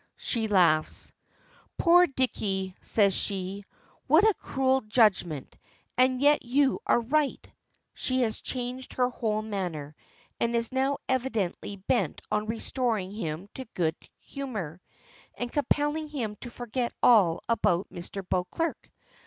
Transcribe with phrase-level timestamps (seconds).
[0.17, 1.13] She laughs.
[1.77, 3.65] "Poor Dicky," says she,
[4.07, 5.55] "what a cruel judgment;
[5.95, 7.47] and yet you are right;"
[7.93, 9.95] she has changed her whole manner,
[10.39, 14.81] and is now evidently bent on restoring him to good humor,
[15.35, 18.27] and compelling him to forget all about Mr.
[18.27, 18.89] Beauclerk.